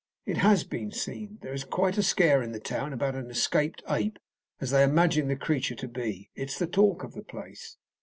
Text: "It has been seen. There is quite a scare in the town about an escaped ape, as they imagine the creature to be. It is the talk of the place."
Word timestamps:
"It 0.25 0.37
has 0.37 0.63
been 0.63 0.91
seen. 0.91 1.37
There 1.43 1.53
is 1.53 1.63
quite 1.63 1.95
a 1.95 2.01
scare 2.01 2.41
in 2.41 2.53
the 2.53 2.59
town 2.59 2.91
about 2.91 3.13
an 3.13 3.29
escaped 3.29 3.83
ape, 3.87 4.17
as 4.59 4.71
they 4.71 4.83
imagine 4.83 5.27
the 5.27 5.35
creature 5.35 5.75
to 5.75 5.87
be. 5.87 6.31
It 6.33 6.49
is 6.49 6.57
the 6.57 6.65
talk 6.65 7.03
of 7.03 7.13
the 7.13 7.21
place." 7.21 7.77